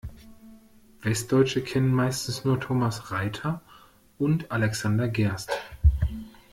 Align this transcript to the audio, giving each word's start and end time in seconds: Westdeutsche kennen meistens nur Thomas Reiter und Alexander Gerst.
Westdeutsche 1.03 1.61
kennen 1.61 1.93
meistens 1.93 2.43
nur 2.43 2.59
Thomas 2.59 3.11
Reiter 3.11 3.61
und 4.17 4.49
Alexander 4.51 5.07
Gerst. 5.07 5.51